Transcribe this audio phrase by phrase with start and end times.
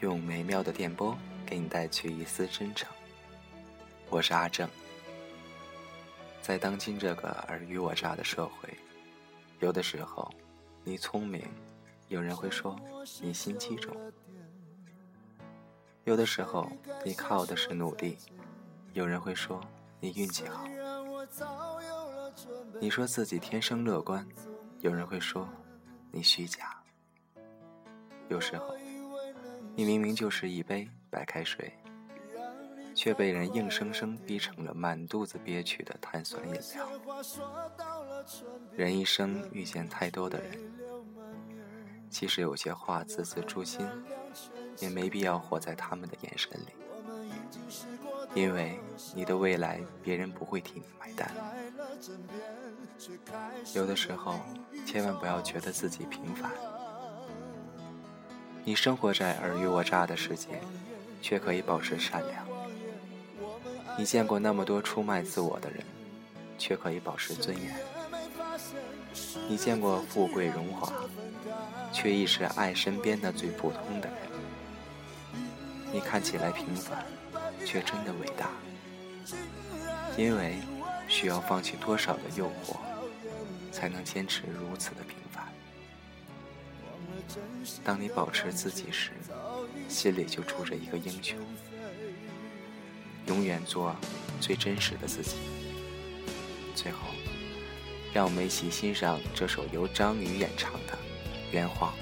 [0.00, 2.86] 用美妙的电波给你带去一丝真诚。
[4.10, 4.68] 我是阿正。
[6.42, 8.68] 在当今这个尔虞我诈的社会，
[9.60, 10.30] 有的时候
[10.84, 11.42] 你聪明，
[12.08, 12.78] 有人会说
[13.22, 13.96] 你心机重；
[16.04, 16.70] 有的时候
[17.02, 18.18] 你靠的是努力，
[18.92, 19.58] 有人会说
[19.98, 20.66] 你运气好。
[22.78, 24.26] 你说自己天生乐观，
[24.80, 25.48] 有人会说
[26.12, 26.76] 你虚假。
[28.28, 28.76] 有时候，
[29.76, 31.70] 你明明就是一杯白开水，
[32.94, 36.88] 却被人硬生生逼成了满肚子憋屈的碳酸饮料。
[38.74, 40.58] 人一生遇见太多的人，
[42.08, 43.86] 其实有些话字字诛心，
[44.78, 46.68] 也没必要活在他们的眼神里。
[48.34, 48.80] 因为
[49.14, 51.30] 你的未来，别人不会替你买单。
[53.74, 54.40] 有的时候，
[54.86, 56.50] 千万不要觉得自己平凡。
[58.66, 60.60] 你生活在尔虞我诈的世界，
[61.22, 62.44] 却可以保持善良。
[63.96, 65.84] 你见过那么多出卖自我的人，
[66.58, 67.76] 却可以保持尊严。
[69.48, 70.92] 你见过富贵荣华，
[71.92, 74.18] 却亦是爱身边的最普通的人。
[75.92, 77.06] 你看起来平凡。
[77.64, 78.50] 却真的伟大，
[80.16, 80.58] 因为
[81.08, 82.76] 需要放弃多少的诱惑，
[83.72, 85.44] 才能坚持如此的平凡。
[87.84, 89.10] 当你保持自己时，
[89.88, 91.38] 心里就住着一个英雄。
[93.26, 93.94] 永远做
[94.40, 95.36] 最真实的自己。
[96.74, 96.98] 最后，
[98.14, 100.92] 让我们一起欣赏这首由张宇演唱的
[101.50, 101.92] 《圆谎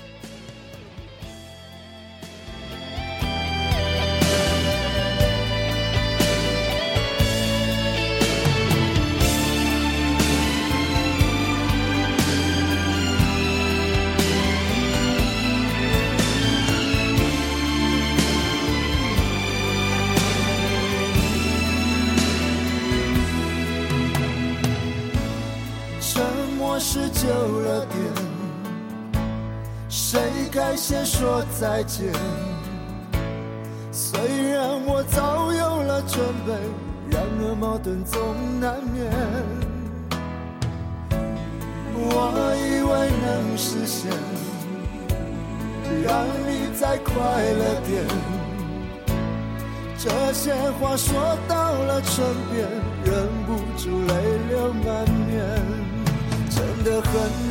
[26.14, 26.22] 沉
[26.56, 26.78] 默》。
[26.80, 27.98] 是旧了点，
[29.88, 30.20] 谁
[30.52, 32.12] 该先说再见？
[33.90, 34.20] 虽
[34.52, 36.52] 然我早有了准备，
[37.10, 38.20] 然而矛盾总
[38.60, 39.10] 难免。
[41.96, 42.92] 我以为
[43.24, 44.12] 能实现，
[46.04, 48.04] 让你再快乐点。
[49.96, 52.68] 这些话说到了唇边，
[53.04, 53.26] 忍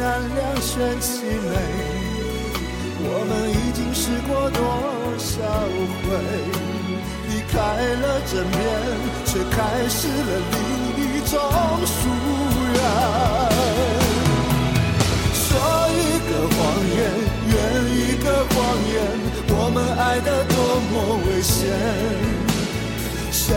[0.03, 1.55] 难两全其美，
[2.99, 4.59] 我们已经试过多
[5.17, 5.31] 少
[6.03, 6.05] 回，
[7.29, 7.55] 离开
[8.03, 8.59] 了枕边，
[9.23, 10.59] 却开始了另
[10.99, 11.39] 一种
[11.87, 11.95] 疏
[12.73, 12.77] 远。
[15.31, 15.41] 说
[15.87, 16.59] 一个谎
[16.91, 16.99] 言，
[17.47, 17.55] 圆
[17.95, 18.53] 一个谎
[18.91, 18.95] 言，
[19.47, 20.53] 我们爱得多
[20.91, 20.93] 么
[21.27, 21.55] 危险。
[23.31, 23.55] 谁，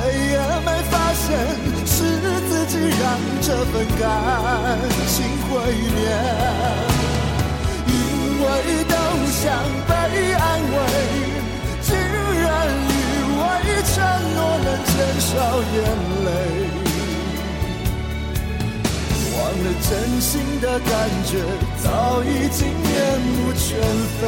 [2.98, 3.02] 让
[3.40, 4.02] 这份感
[5.08, 5.14] 情
[5.48, 5.50] 毁
[5.94, 5.98] 灭。
[7.86, 7.90] 因
[8.42, 8.44] 为
[8.88, 8.94] 都
[9.30, 9.42] 想
[9.88, 9.90] 被
[10.34, 10.76] 安慰，
[11.82, 12.44] 竟然
[12.88, 12.92] 以
[13.38, 13.42] 为
[13.94, 13.94] 承
[14.34, 15.26] 诺能减少
[15.74, 15.76] 眼
[16.26, 16.28] 泪，
[19.32, 20.90] 忘了真心的感
[21.24, 21.30] 觉
[21.82, 21.84] 早
[22.22, 23.66] 已经面目全
[24.20, 24.22] 非。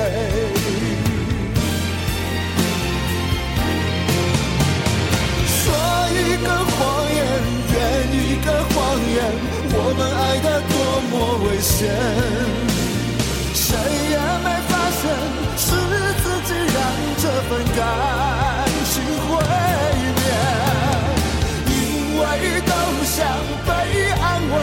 [11.10, 11.88] 多么危险，
[13.54, 13.66] 谁
[14.10, 15.00] 也没发现
[15.56, 15.66] 是
[16.22, 16.76] 自己让
[17.16, 17.78] 这份感
[18.90, 18.92] 情
[19.26, 19.30] 毁
[20.16, 20.20] 灭。
[21.70, 21.72] 因
[22.18, 22.22] 为
[22.60, 22.72] 都
[23.04, 23.16] 想
[23.64, 23.68] 被
[24.20, 24.54] 安慰，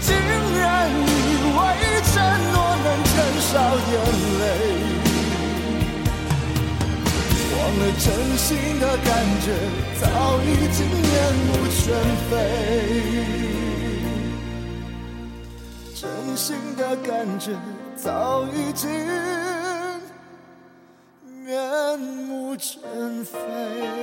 [0.00, 0.08] 竟
[0.58, 1.08] 然以
[1.56, 1.58] 为
[2.12, 2.14] 承
[2.52, 3.12] 诺能减
[3.50, 3.50] 少
[3.90, 3.92] 眼
[4.38, 4.42] 泪。
[7.52, 8.06] 忘了真
[8.38, 9.08] 心的感
[9.40, 9.46] 觉，
[10.00, 10.02] 早
[10.44, 11.10] 已经面
[11.46, 11.82] 目全
[12.30, 12.32] 非。
[16.40, 17.54] 心的感觉，
[17.94, 18.88] 早已经
[21.44, 22.80] 面目全
[23.22, 23.99] 非。